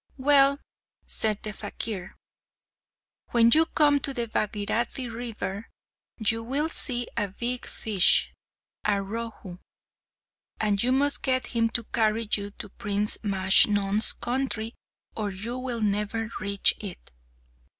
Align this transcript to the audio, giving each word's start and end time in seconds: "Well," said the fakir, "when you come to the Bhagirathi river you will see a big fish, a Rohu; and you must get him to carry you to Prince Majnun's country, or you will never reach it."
"Well," 0.17 0.59
said 1.05 1.43
the 1.43 1.53
fakir, 1.53 2.15
"when 3.29 3.51
you 3.53 3.67
come 3.67 3.99
to 3.99 4.15
the 4.15 4.25
Bhagirathi 4.27 5.07
river 5.07 5.69
you 6.17 6.41
will 6.41 6.69
see 6.69 7.07
a 7.15 7.27
big 7.27 7.67
fish, 7.67 8.33
a 8.83 8.93
Rohu; 8.93 9.59
and 10.59 10.81
you 10.81 10.91
must 10.91 11.21
get 11.21 11.45
him 11.55 11.69
to 11.77 11.83
carry 11.83 12.27
you 12.31 12.49
to 12.49 12.69
Prince 12.69 13.17
Majnun's 13.17 14.13
country, 14.13 14.73
or 15.15 15.29
you 15.29 15.59
will 15.59 15.81
never 15.81 16.31
reach 16.39 16.73
it." 16.79 17.11